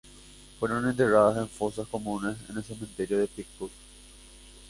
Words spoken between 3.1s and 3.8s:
de Picpus.